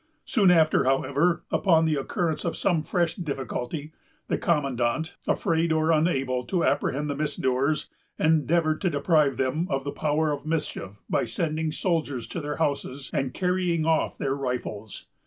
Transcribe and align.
Soon 0.25 0.49
after, 0.49 0.85
however, 0.85 1.43
upon 1.51 1.85
the 1.85 1.93
occurrence 1.93 2.43
of 2.43 2.57
some 2.57 2.81
fresh 2.81 3.13
difficulty, 3.15 3.93
the 4.29 4.37
commandant, 4.39 5.15
afraid 5.27 5.71
or 5.71 5.91
unable 5.91 6.43
to 6.43 6.63
apprehend 6.63 7.07
the 7.07 7.15
misdoers, 7.15 7.87
endeavored 8.17 8.81
to 8.81 8.89
deprive 8.89 9.37
them 9.37 9.67
of 9.69 9.83
the 9.83 9.91
power 9.91 10.31
of 10.31 10.43
mischief 10.43 10.93
by 11.07 11.23
sending 11.25 11.71
soldiers 11.71 12.25
to 12.27 12.41
their 12.41 12.55
houses 12.55 13.11
and 13.13 13.35
carrying 13.35 13.85
off 13.85 14.17
their 14.17 14.33
rifles. 14.33 15.05